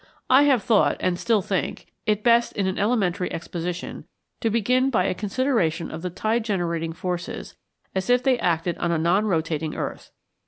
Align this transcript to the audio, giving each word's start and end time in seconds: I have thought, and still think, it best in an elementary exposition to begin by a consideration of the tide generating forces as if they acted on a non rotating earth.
I 0.31 0.45
have 0.45 0.63
thought, 0.63 0.97
and 0.99 1.19
still 1.19 1.43
think, 1.43 1.85
it 2.07 2.23
best 2.23 2.53
in 2.53 2.65
an 2.65 2.79
elementary 2.79 3.31
exposition 3.31 4.05
to 4.39 4.49
begin 4.49 4.89
by 4.89 5.03
a 5.05 5.13
consideration 5.13 5.91
of 5.91 6.01
the 6.01 6.09
tide 6.09 6.43
generating 6.43 6.91
forces 6.93 7.55
as 7.93 8.09
if 8.09 8.23
they 8.23 8.39
acted 8.39 8.79
on 8.79 8.91
a 8.91 8.97
non 8.97 9.27
rotating 9.27 9.75
earth. 9.75 10.09